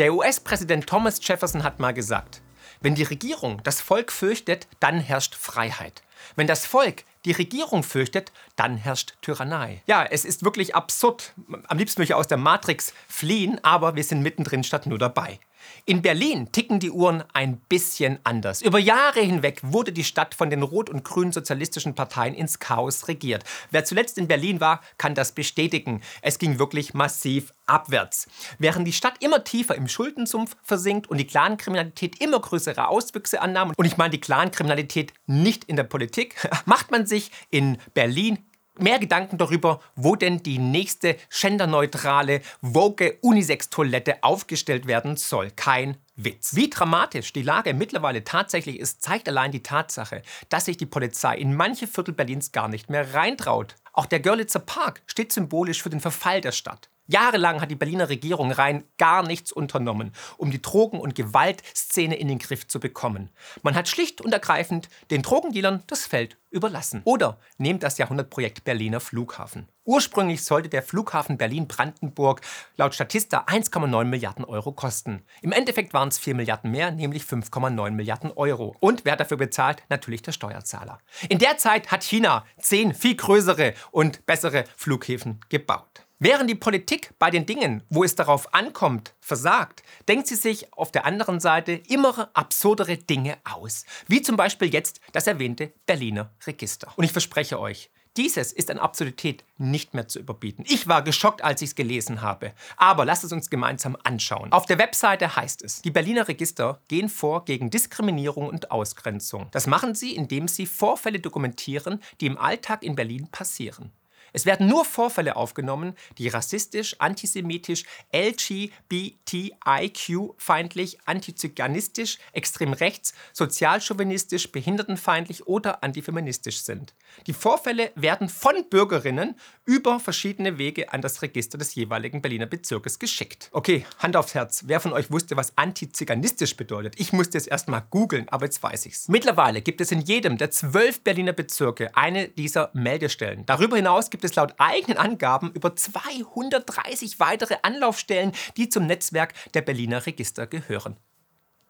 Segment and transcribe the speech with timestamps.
[0.00, 2.40] Der US-Präsident Thomas Jefferson hat mal gesagt,
[2.80, 6.02] wenn die Regierung das Volk fürchtet, dann herrscht Freiheit.
[6.36, 9.82] Wenn das Volk die Regierung fürchtet, dann herrscht Tyrannei.
[9.86, 11.34] Ja, es ist wirklich absurd.
[11.68, 15.38] Am liebsten möchte ich aus der Matrix fliehen, aber wir sind mittendrin statt nur dabei.
[15.86, 18.62] In Berlin ticken die Uhren ein bisschen anders.
[18.62, 23.08] Über Jahre hinweg wurde die Stadt von den rot- und grünen sozialistischen Parteien ins Chaos
[23.08, 23.44] regiert.
[23.70, 26.02] Wer zuletzt in Berlin war, kann das bestätigen.
[26.22, 28.28] Es ging wirklich massiv abwärts.
[28.58, 33.72] Während die Stadt immer tiefer im Schuldensumpf versinkt und die Clankriminalität immer größere Auswüchse annahm,
[33.76, 36.34] und ich meine die Clankriminalität nicht in der Politik,
[36.66, 38.38] macht man sich in Berlin
[38.82, 45.50] mehr Gedanken darüber, wo denn die nächste genderneutrale, woke Unisex-Toilette aufgestellt werden soll.
[45.50, 46.54] Kein Witz.
[46.54, 51.36] Wie dramatisch die Lage mittlerweile tatsächlich ist, zeigt allein die Tatsache, dass sich die Polizei
[51.36, 53.76] in manche Viertel Berlins gar nicht mehr reintraut.
[53.92, 56.90] Auch der Görlitzer Park steht symbolisch für den Verfall der Stadt.
[57.10, 62.28] Jahrelang hat die Berliner Regierung rein gar nichts unternommen, um die Drogen- und Gewaltszene in
[62.28, 63.30] den Griff zu bekommen.
[63.62, 67.02] Man hat schlicht und ergreifend den Drogendealern das Feld überlassen.
[67.04, 69.68] Oder nehmt das Jahrhundertprojekt Berliner Flughafen.
[69.84, 72.42] Ursprünglich sollte der Flughafen Berlin-Brandenburg
[72.76, 75.22] laut Statista 1,9 Milliarden Euro kosten.
[75.42, 78.76] Im Endeffekt waren es 4 Milliarden mehr, nämlich 5,9 Milliarden Euro.
[78.78, 79.82] Und wer hat dafür bezahlt?
[79.88, 80.98] Natürlich der Steuerzahler.
[81.28, 86.06] In der Zeit hat China zehn viel größere und bessere Flughäfen gebaut.
[86.22, 90.92] Während die Politik bei den Dingen, wo es darauf ankommt, versagt, denkt sie sich auf
[90.92, 93.86] der anderen Seite immer absurdere Dinge aus.
[94.06, 96.92] Wie zum Beispiel jetzt das erwähnte Berliner Register.
[96.96, 100.62] Und ich verspreche euch, dieses ist an Absurdität nicht mehr zu überbieten.
[100.68, 102.52] Ich war geschockt, als ich es gelesen habe.
[102.76, 104.52] Aber lasst es uns gemeinsam anschauen.
[104.52, 109.48] Auf der Webseite heißt es, die Berliner Register gehen vor gegen Diskriminierung und Ausgrenzung.
[109.52, 113.90] Das machen sie, indem sie Vorfälle dokumentieren, die im Alltag in Berlin passieren.
[114.32, 125.82] Es werden nur Vorfälle aufgenommen, die rassistisch, antisemitisch, LGBTIQ-feindlich, antizyganistisch, extrem rechts, sozialchauvinistisch, behindertenfeindlich oder
[125.82, 126.94] antifeministisch sind.
[127.26, 132.98] Die Vorfälle werden von Bürgerinnen über verschiedene Wege an das Register des jeweiligen Berliner Bezirkes
[132.98, 133.48] geschickt.
[133.52, 134.64] Okay, Hand aufs Herz.
[134.66, 136.94] Wer von euch wusste, was antiziganistisch bedeutet?
[136.98, 139.08] Ich musste es erst mal googeln, aber jetzt weiß ich's.
[139.08, 143.46] Mittlerweile gibt es in jedem der zwölf Berliner Bezirke eine dieser Meldestellen.
[143.46, 149.32] Darüber hinaus gibt gibt es laut eigenen Angaben über 230 weitere Anlaufstellen, die zum Netzwerk
[149.54, 150.98] der Berliner Register gehören.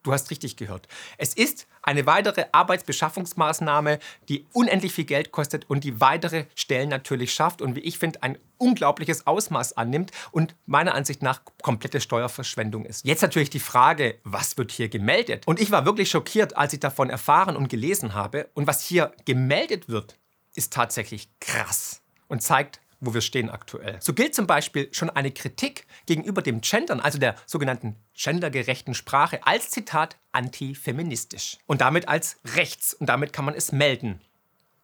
[0.02, 0.88] Du hast richtig gehört.
[1.16, 7.32] Es ist eine weitere Arbeitsbeschaffungsmaßnahme, die unendlich viel Geld kostet und die weitere Stellen natürlich
[7.32, 12.84] schafft und wie ich finde, ein unglaubliches Ausmaß annimmt und meiner Ansicht nach komplette Steuerverschwendung
[12.84, 13.04] ist.
[13.04, 15.46] Jetzt natürlich die Frage, was wird hier gemeldet?
[15.46, 18.48] Und ich war wirklich schockiert, als ich davon erfahren und gelesen habe.
[18.54, 20.18] Und was hier gemeldet wird,
[20.54, 22.00] ist tatsächlich krass
[22.30, 23.98] und zeigt, wo wir stehen aktuell.
[24.00, 29.46] So gilt zum Beispiel schon eine Kritik gegenüber dem Gendern, also der sogenannten gendergerechten Sprache,
[29.46, 34.20] als Zitat antifeministisch und damit als rechts und damit kann man es melden.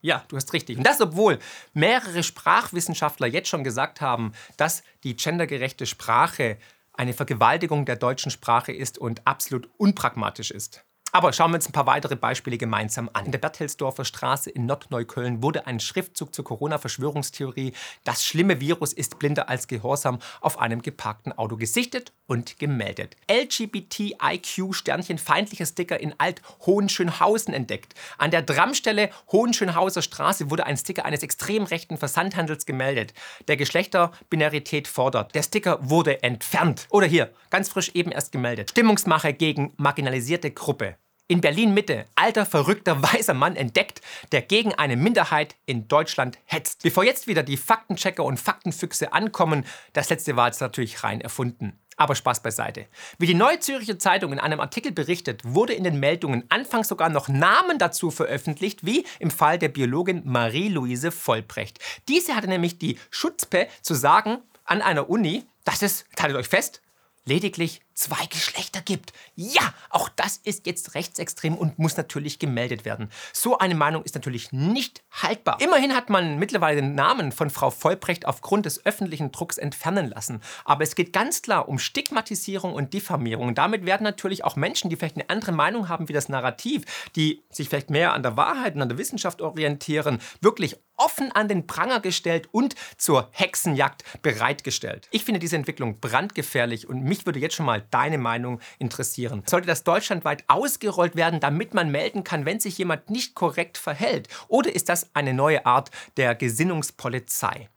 [0.01, 0.79] Ja, du hast richtig.
[0.79, 1.39] Und das, obwohl
[1.73, 6.59] mehrere Sprachwissenschaftler jetzt schon gesagt haben, dass die gendergerechte Sprache
[6.93, 10.86] eine Vergewaltigung der deutschen Sprache ist und absolut unpragmatisch ist.
[11.17, 13.25] Aber schauen wir uns ein paar weitere Beispiele gemeinsam an.
[13.25, 17.73] In der Berthelsdorfer Straße in Nordneukölln wurde ein Schriftzug zur Corona-Verschwörungstheorie
[18.05, 23.17] Das schlimme Virus ist blinder als Gehorsam auf einem geparkten Auto gesichtet und gemeldet.
[23.31, 27.95] LGBTIQ-Sternchen feindlicher Sticker in Alt-Hohenschönhausen entdeckt.
[28.19, 33.15] An der Tramstelle Hohenschönhauser Straße wurde ein Sticker eines extrem rechten Versandhandels gemeldet,
[33.49, 35.35] der Geschlechterbinarität fordert.
[35.35, 36.87] Der Sticker wurde entfernt.
[36.91, 38.69] Oder hier, ganz frisch eben erst gemeldet.
[38.69, 44.01] Stimmungsmache gegen marginalisierte Gruppe in Berlin Mitte alter, verrückter, weißer Mann entdeckt,
[44.33, 46.83] der gegen eine Minderheit in Deutschland hetzt.
[46.83, 51.79] Bevor jetzt wieder die Faktenchecker und Faktenfüchse ankommen, das letzte war jetzt natürlich rein erfunden.
[51.99, 52.87] Aber Spaß beiseite.
[53.19, 57.09] Wie die Neue Züricher Zeitung in einem Artikel berichtet, wurde in den Meldungen anfangs sogar
[57.09, 61.79] noch Namen dazu veröffentlicht, wie im Fall der Biologin Marie-Louise Vollbrecht.
[62.09, 66.83] Diese hatte nämlich die Schutzpe zu sagen an einer Uni, dass es, haltet euch fest,
[67.25, 69.13] lediglich zwei Geschlechter gibt.
[69.35, 73.11] Ja, auch das ist jetzt rechtsextrem und muss natürlich gemeldet werden.
[73.33, 75.59] So eine Meinung ist natürlich nicht haltbar.
[75.61, 80.43] Immerhin hat man mittlerweile den Namen von Frau Vollbrecht aufgrund des öffentlichen Drucks entfernen lassen.
[80.65, 83.55] Aber es geht ganz klar um Stigmatisierung und Diffamierung.
[83.55, 86.85] Damit werden natürlich auch Menschen, die vielleicht eine andere Meinung haben wie das Narrativ,
[87.17, 91.49] die sich vielleicht mehr an der Wahrheit und an der Wissenschaft orientieren, wirklich offen an
[91.49, 95.09] den Pranger gestellt und zur Hexenjagd bereitgestellt.
[95.11, 99.43] Ich finde diese Entwicklung brandgefährlich und mich würde jetzt schon mal deine Meinung interessieren.
[99.47, 104.29] Sollte das deutschlandweit ausgerollt werden, damit man melden kann, wenn sich jemand nicht korrekt verhält?
[104.49, 107.69] Oder ist das eine neue Art der Gesinnungspolizei?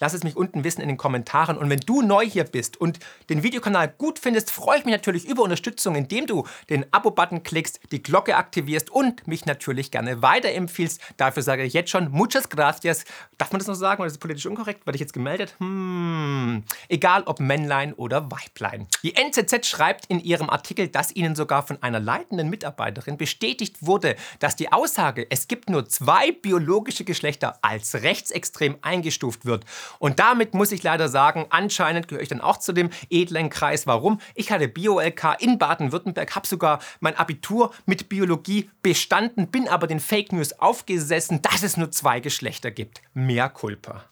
[0.00, 1.56] Lass es mich unten wissen in den Kommentaren.
[1.56, 2.98] Und wenn du neu hier bist und
[3.28, 7.78] den Videokanal gut findest, freue ich mich natürlich über Unterstützung, indem du den Abo-Button klickst,
[7.92, 11.00] die Glocke aktivierst und mich natürlich gerne weiterempfiehlst.
[11.16, 13.04] Dafür sage ich jetzt schon muchas gracias.
[13.38, 14.84] Darf man das noch sagen oder ist das politisch unkorrekt?
[14.84, 15.54] Werde ich jetzt gemeldet?
[15.58, 16.64] Hm.
[16.88, 18.88] Egal ob Männlein oder Weiblein.
[19.04, 24.16] Die NZZ schreibt in ihrem Artikel, dass ihnen sogar von einer leitenden Mitarbeiterin bestätigt wurde,
[24.40, 29.64] dass die Aussage, es gibt nur zwei biologische Geschlechter, als rechtsextrem eingestuft wird.
[29.98, 33.86] Und damit muss ich leider sagen, anscheinend gehöre ich dann auch zu dem edlen Kreis.
[33.86, 34.20] Warum?
[34.34, 40.00] Ich hatte Bio-LK in Baden-Württemberg, habe sogar mein Abitur mit Biologie bestanden, bin aber den
[40.00, 43.02] Fake News aufgesessen, dass es nur zwei Geschlechter gibt.
[43.14, 44.04] Mehr Culpa.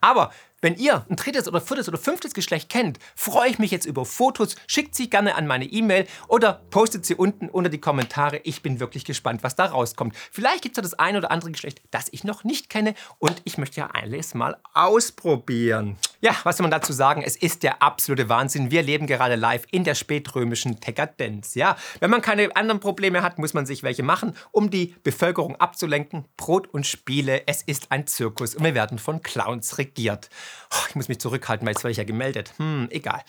[0.00, 0.32] Aber
[0.64, 4.06] wenn ihr ein drittes oder viertes oder fünftes Geschlecht kennt, freue ich mich jetzt über
[4.06, 4.56] Fotos.
[4.66, 8.40] Schickt sie gerne an meine E-Mail oder postet sie unten unter die Kommentare.
[8.44, 10.16] Ich bin wirklich gespannt, was da rauskommt.
[10.32, 13.42] Vielleicht gibt es ja das ein oder andere Geschlecht, das ich noch nicht kenne und
[13.44, 15.98] ich möchte ja alles mal ausprobieren.
[16.22, 17.20] Ja, was soll man dazu sagen?
[17.22, 18.70] Es ist der absolute Wahnsinn.
[18.70, 21.54] Wir leben gerade live in der spätrömischen Dekadenz.
[21.54, 25.56] Ja, wenn man keine anderen Probleme hat, muss man sich welche machen, um die Bevölkerung
[25.56, 26.24] abzulenken.
[26.38, 30.30] Brot und Spiele, es ist ein Zirkus und wir werden von Clowns regiert.
[30.72, 32.54] Oh, ich muss mich zurückhalten, weil jetzt werde ich ja gemeldet.
[32.58, 33.22] Hm, egal.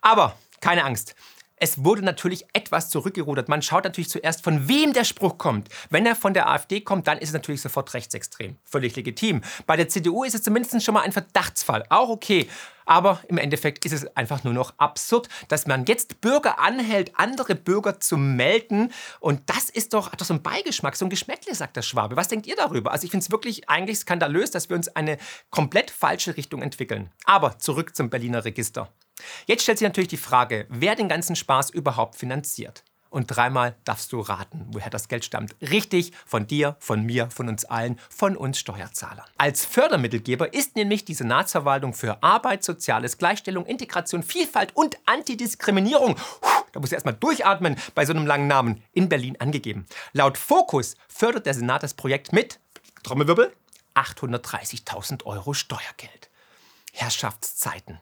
[0.00, 1.14] Aber keine Angst.
[1.62, 3.50] Es wurde natürlich etwas zurückgerudert.
[3.50, 5.68] Man schaut natürlich zuerst, von wem der Spruch kommt.
[5.90, 8.56] Wenn er von der AfD kommt, dann ist es natürlich sofort rechtsextrem.
[8.64, 9.42] Völlig legitim.
[9.66, 11.84] Bei der CDU ist es zumindest schon mal ein Verdachtsfall.
[11.90, 12.48] Auch okay.
[12.86, 17.54] Aber im Endeffekt ist es einfach nur noch absurd, dass man jetzt Bürger anhält, andere
[17.54, 18.90] Bürger zu melden.
[19.20, 22.16] Und das ist doch, doch so ein Beigeschmack, so ein Geschmäckle, sagt der Schwabe.
[22.16, 22.90] Was denkt ihr darüber?
[22.90, 25.18] Also ich finde es wirklich eigentlich skandalös, dass wir uns eine
[25.50, 27.10] komplett falsche Richtung entwickeln.
[27.26, 28.88] Aber zurück zum Berliner Register.
[29.46, 32.84] Jetzt stellt sich natürlich die Frage, wer den ganzen Spaß überhaupt finanziert.
[33.10, 35.56] Und dreimal darfst du raten, woher das Geld stammt.
[35.60, 39.26] Richtig, von dir, von mir, von uns allen, von uns Steuerzahlern.
[39.36, 46.16] Als Fördermittelgeber ist nämlich die Senatsverwaltung für Arbeit, Soziales, Gleichstellung, Integration, Vielfalt und Antidiskriminierung,
[46.72, 49.86] da muss ich erstmal durchatmen bei so einem langen Namen, in Berlin angegeben.
[50.12, 52.60] Laut Fokus fördert der Senat das Projekt mit,
[53.02, 53.52] Trommelwirbel,
[53.94, 56.30] 830.000 Euro Steuergeld.
[56.92, 57.98] Herrschaftszeiten.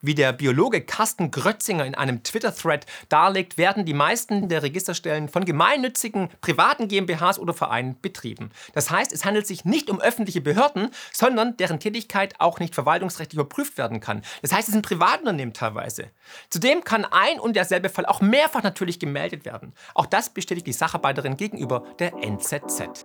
[0.00, 5.44] Wie der Biologe Carsten Grötzinger in einem Twitter-Thread darlegt, werden die meisten der Registerstellen von
[5.44, 8.50] gemeinnützigen privaten GmbHs oder Vereinen betrieben.
[8.74, 13.40] Das heißt, es handelt sich nicht um öffentliche Behörden, sondern deren Tätigkeit auch nicht verwaltungsrechtlich
[13.40, 14.22] überprüft werden kann.
[14.40, 16.10] Das heißt, es sind Privatunternehmen teilweise.
[16.48, 19.72] Zudem kann ein und derselbe Fall auch mehrfach natürlich gemeldet werden.
[19.94, 23.04] Auch das bestätigt die Sacharbeiterin gegenüber der NZZ.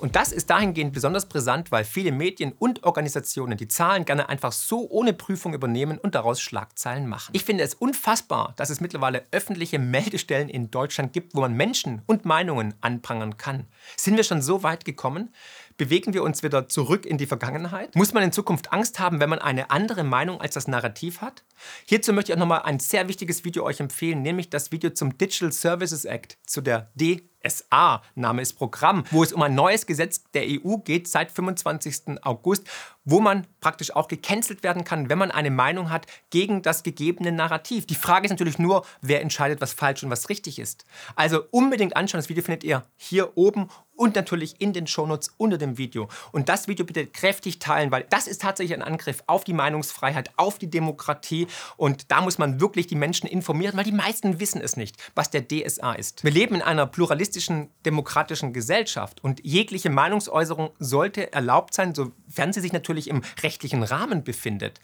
[0.00, 4.50] Und das ist dahingehend besonders brisant, weil viele Medien und Organisationen die Zahlen gerne einfach
[4.52, 7.30] so ohne Prüfung übernehmen und daraus Schlagzeilen machen.
[7.34, 12.00] Ich finde es unfassbar, dass es mittlerweile öffentliche Meldestellen in Deutschland gibt, wo man Menschen
[12.06, 13.66] und Meinungen anprangern kann.
[13.96, 15.34] Sind wir schon so weit gekommen?
[15.80, 17.96] Bewegen wir uns wieder zurück in die Vergangenheit?
[17.96, 21.42] Muss man in Zukunft Angst haben, wenn man eine andere Meinung als das Narrativ hat?
[21.86, 25.16] Hierzu möchte ich auch nochmal ein sehr wichtiges Video euch empfehlen, nämlich das Video zum
[25.16, 30.22] Digital Services Act, zu der DSA, Name ist Programm, wo es um ein neues Gesetz
[30.34, 32.22] der EU geht seit 25.
[32.24, 32.68] August,
[33.04, 37.32] wo man praktisch auch gecancelt werden kann, wenn man eine Meinung hat gegen das gegebene
[37.32, 37.86] Narrativ.
[37.86, 40.84] Die Frage ist natürlich nur, wer entscheidet, was falsch und was richtig ist.
[41.16, 43.68] Also unbedingt anschauen, das Video findet ihr hier oben
[44.00, 46.08] und natürlich in den Shownotes unter dem Video.
[46.32, 50.30] Und das Video bitte kräftig teilen, weil das ist tatsächlich ein Angriff auf die Meinungsfreiheit,
[50.38, 51.48] auf die Demokratie.
[51.76, 55.28] Und da muss man wirklich die Menschen informieren, weil die meisten wissen es nicht, was
[55.28, 56.24] der DSA ist.
[56.24, 62.60] Wir leben in einer pluralistischen, demokratischen Gesellschaft und jegliche Meinungsäußerung sollte erlaubt sein, sofern sie
[62.60, 64.80] sich natürlich im rechtlichen Rahmen befindet.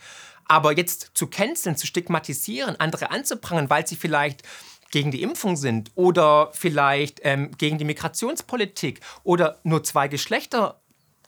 [0.47, 4.43] Aber jetzt zu canceln, zu stigmatisieren, andere anzuprangern, weil sie vielleicht
[4.91, 10.81] gegen die Impfung sind oder vielleicht ähm, gegen die Migrationspolitik oder nur zwei Geschlechter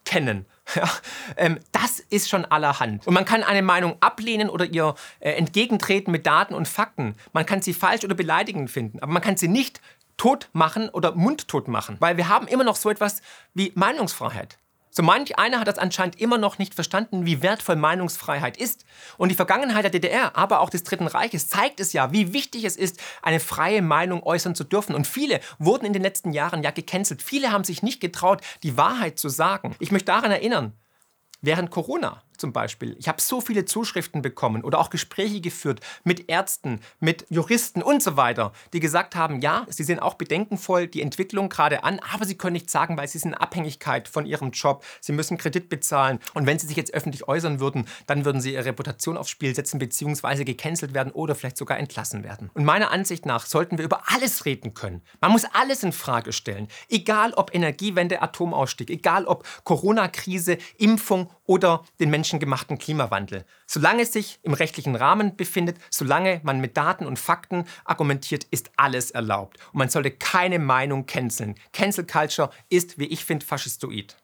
[0.05, 0.45] kennen.
[0.75, 0.87] Ja,
[1.35, 3.07] ähm, das ist schon allerhand.
[3.07, 7.15] Und man kann eine Meinung ablehnen oder ihr äh, entgegentreten mit Daten und Fakten.
[7.33, 9.81] Man kann sie falsch oder beleidigend finden, aber man kann sie nicht
[10.17, 13.23] tot machen oder mundtot machen, weil wir haben immer noch so etwas
[13.55, 14.59] wie Meinungsfreiheit.
[14.91, 18.85] So manch einer hat das anscheinend immer noch nicht verstanden, wie wertvoll Meinungsfreiheit ist.
[19.17, 22.63] Und die Vergangenheit der DDR, aber auch des Dritten Reiches zeigt es ja, wie wichtig
[22.63, 24.95] es ist, eine freie Meinung äußern zu dürfen.
[24.95, 27.21] Und viele wurden in den letzten Jahren ja gecancelt.
[27.21, 29.75] Viele haben sich nicht getraut, die Wahrheit zu sagen.
[29.79, 30.73] Ich möchte daran erinnern,
[31.41, 32.95] während Corona zum Beispiel.
[32.99, 38.03] Ich habe so viele Zuschriften bekommen oder auch Gespräche geführt mit Ärzten, mit Juristen und
[38.03, 42.25] so weiter, die gesagt haben, ja, sie sehen auch bedenkenvoll die Entwicklung gerade an, aber
[42.25, 44.83] sie können nichts sagen, weil sie sind in Abhängigkeit von ihrem Job.
[45.01, 48.53] Sie müssen Kredit bezahlen und wenn sie sich jetzt öffentlich äußern würden, dann würden sie
[48.53, 50.43] ihre Reputation aufs Spiel setzen bzw.
[50.43, 52.49] gecancelt werden oder vielleicht sogar entlassen werden.
[52.53, 55.01] Und meiner Ansicht nach sollten wir über alles reden können.
[55.21, 61.83] Man muss alles in Frage stellen, egal ob Energiewende, Atomausstieg, egal ob Corona-Krise, Impfung oder
[61.99, 63.43] den menschengemachten Klimawandel.
[63.65, 68.71] Solange es sich im rechtlichen Rahmen befindet, solange man mit Daten und Fakten argumentiert, ist
[68.77, 69.57] alles erlaubt.
[69.73, 71.55] Und man sollte keine Meinung canceln.
[71.73, 74.15] Cancel Culture ist, wie ich finde, faschistoid.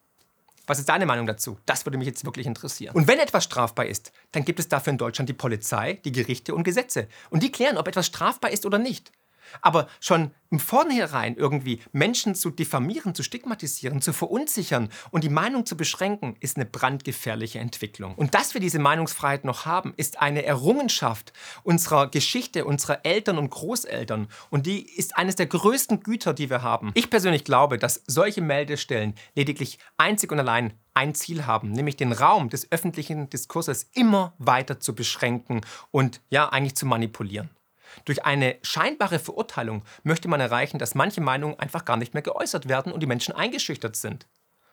[0.67, 1.57] Was ist deine Meinung dazu?
[1.65, 2.95] Das würde mich jetzt wirklich interessieren.
[2.95, 6.55] Und wenn etwas strafbar ist, dann gibt es dafür in Deutschland die Polizei, die Gerichte
[6.55, 7.07] und Gesetze.
[7.29, 9.11] Und die klären, ob etwas strafbar ist oder nicht.
[9.61, 15.65] Aber schon im Vornherein irgendwie Menschen zu diffamieren, zu stigmatisieren, zu verunsichern und die Meinung
[15.65, 18.15] zu beschränken, ist eine brandgefährliche Entwicklung.
[18.15, 21.33] Und dass wir diese Meinungsfreiheit noch haben, ist eine Errungenschaft
[21.63, 24.27] unserer Geschichte, unserer Eltern und Großeltern.
[24.49, 26.91] Und die ist eines der größten Güter, die wir haben.
[26.93, 32.13] Ich persönlich glaube, dass solche Meldestellen lediglich einzig und allein ein Ziel haben, nämlich den
[32.13, 35.61] Raum des öffentlichen Diskurses immer weiter zu beschränken
[35.91, 37.49] und ja, eigentlich zu manipulieren.
[38.05, 42.67] Durch eine scheinbare Verurteilung möchte man erreichen, dass manche Meinungen einfach gar nicht mehr geäußert
[42.67, 44.27] werden und die Menschen eingeschüchtert sind.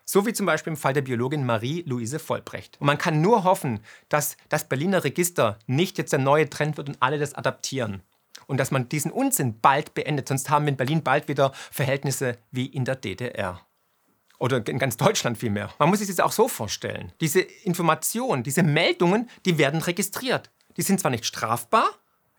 [0.05, 2.81] So wie zum Beispiel im Fall der Biologin Marie-Louise Vollbrecht.
[2.81, 6.89] Und man kann nur hoffen, dass das Berliner Register nicht jetzt der neue Trend wird
[6.89, 8.03] und alle das adaptieren.
[8.47, 12.37] Und dass man diesen Unsinn bald beendet, sonst haben wir in Berlin bald wieder Verhältnisse
[12.51, 13.61] wie in der DDR.
[14.39, 15.73] Oder in ganz Deutschland vielmehr.
[15.79, 17.13] Man muss sich das auch so vorstellen.
[17.21, 20.51] Diese Informationen, diese Meldungen, die werden registriert.
[20.77, 21.85] Die sind zwar nicht strafbar,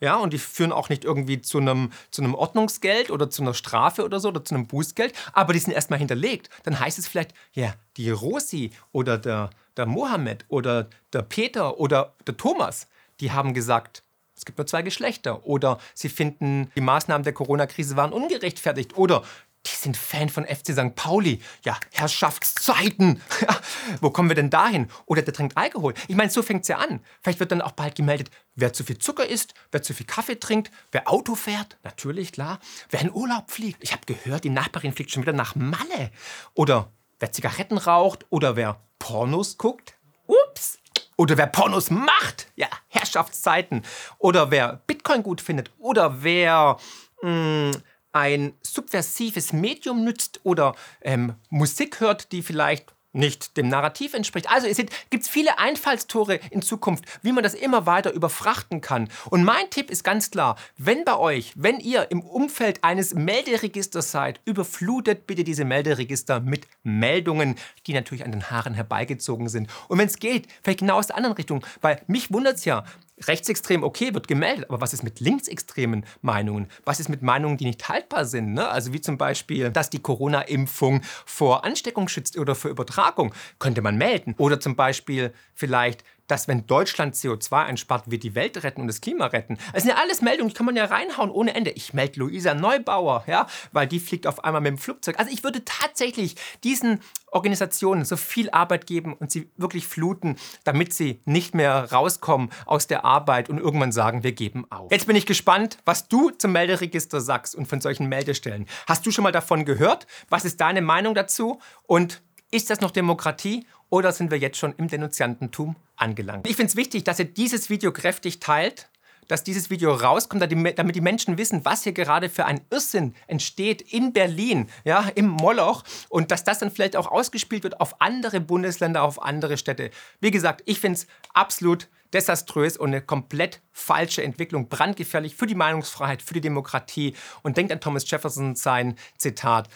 [0.03, 3.53] ja, und die führen auch nicht irgendwie zu einem, zu einem Ordnungsgeld oder zu einer
[3.53, 6.49] Strafe oder so oder zu einem Bußgeld, aber die sind erstmal hinterlegt.
[6.63, 12.15] Dann heißt es vielleicht, ja, die Rosi oder der, der Mohammed oder der Peter oder
[12.27, 12.89] der Thomas,
[13.21, 14.03] die haben gesagt,
[14.35, 15.45] es gibt nur zwei Geschlechter.
[15.45, 18.97] Oder sie finden, die Maßnahmen der Corona-Krise waren ungerechtfertigt.
[18.97, 19.23] Oder
[19.65, 20.95] die sind Fan von FC St.
[20.95, 21.41] Pauli.
[21.63, 23.21] Ja, Herrschaftszeiten.
[24.01, 24.89] Wo kommen wir denn dahin?
[25.05, 25.93] Oder der trinkt Alkohol.
[26.07, 26.99] Ich meine, so fängt es ja an.
[27.21, 30.39] Vielleicht wird dann auch bald gemeldet, wer zu viel Zucker isst, wer zu viel Kaffee
[30.39, 31.77] trinkt, wer Auto fährt.
[31.83, 32.59] Natürlich, klar.
[32.89, 33.81] Wer in Urlaub fliegt.
[33.83, 36.11] Ich habe gehört, die Nachbarin fliegt schon wieder nach Malle.
[36.53, 38.25] Oder wer Zigaretten raucht.
[38.29, 39.95] Oder wer Pornos guckt.
[40.27, 40.79] Ups.
[41.15, 42.47] Oder wer Pornos macht.
[42.55, 43.83] Ja, Herrschaftszeiten.
[44.17, 45.71] Oder wer Bitcoin gut findet.
[45.77, 46.77] Oder wer...
[47.21, 54.13] Mh, hm, ein subversives Medium nützt oder ähm, Musik hört, die vielleicht nicht dem Narrativ
[54.13, 54.49] entspricht.
[54.49, 54.77] Also es
[55.09, 59.07] gibt viele Einfallstore in Zukunft, wie man das immer weiter überfrachten kann.
[59.29, 64.11] Und mein Tipp ist ganz klar, wenn bei euch, wenn ihr im Umfeld eines Melderegisters
[64.11, 67.55] seid, überflutet bitte diese Melderegister mit Meldungen,
[67.85, 69.69] die natürlich an den Haaren herbeigezogen sind.
[69.87, 72.83] Und wenn es geht, vielleicht genau aus der anderen Richtung, weil mich wundert es ja,
[73.21, 76.67] rechtsextrem, okay, wird gemeldet, aber was ist mit linksextremen Meinungen?
[76.83, 78.53] Was ist mit Meinungen, die nicht haltbar sind?
[78.53, 78.67] Ne?
[78.67, 83.97] Also wie zum Beispiel, dass die Corona-Impfung vor Ansteckung schützt oder vor Übertragung, könnte man
[83.97, 84.35] melden.
[84.37, 89.01] Oder zum Beispiel vielleicht, dass wenn Deutschland CO2 einspart, wir die Welt retten und das
[89.01, 89.57] Klima retten.
[89.73, 91.71] Das sind ja alles Meldungen, die kann man ja reinhauen ohne Ende.
[91.71, 95.19] Ich melde Luisa Neubauer, ja, weil die fliegt auf einmal mit dem Flugzeug.
[95.19, 96.99] Also ich würde tatsächlich diesen
[97.31, 102.87] Organisationen so viel Arbeit geben und sie wirklich fluten, damit sie nicht mehr rauskommen aus
[102.87, 104.91] der Arbeit und irgendwann sagen, wir geben auf.
[104.91, 108.67] Jetzt bin ich gespannt, was du zum Melderegister sagst und von solchen Meldestellen.
[108.87, 110.07] Hast du schon mal davon gehört?
[110.29, 111.59] Was ist deine Meinung dazu?
[111.87, 112.21] Und
[112.53, 116.47] ist das noch Demokratie oder sind wir jetzt schon im Denunziantentum angelangt?
[116.47, 118.89] Ich finde es wichtig, dass ihr dieses Video kräftig teilt,
[119.27, 123.81] dass dieses Video rauskommt, damit die Menschen wissen, was hier gerade für ein Irrsinn entsteht
[123.81, 128.39] in Berlin, ja, im Moloch und dass das dann vielleicht auch ausgespielt wird auf andere
[128.39, 129.89] Bundesländer, auf andere Städte.
[130.19, 135.55] Wie gesagt, ich finde es absolut desaströs und eine komplett falsche Entwicklung, brandgefährlich für die
[135.55, 139.69] Meinungsfreiheit, für die Demokratie und denkt an Thomas Jefferson sein Zitat.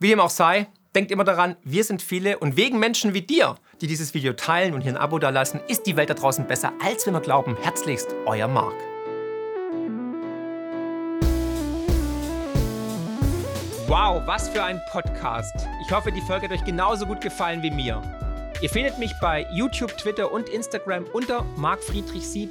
[0.00, 3.56] Wie dem auch sei, denkt immer daran, wir sind viele und wegen Menschen wie dir,
[3.80, 6.72] die dieses Video teilen und hier ein Abo dalassen, ist die Welt da draußen besser,
[6.82, 7.56] als wir glauben.
[7.62, 8.74] Herzlichst, euer Marc.
[13.86, 15.54] Wow, was für ein Podcast.
[15.84, 18.02] Ich hoffe, die Folge hat euch genauso gut gefallen wie mir.
[18.62, 22.48] Ihr findet mich bei YouTube, Twitter und Instagram unter markfriedrich7.